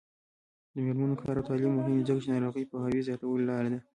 [0.73, 3.79] د میرمنو کار او تعلیم مهم دی ځکه چې ناروغیو پوهاوي زیاتولو لاره ده.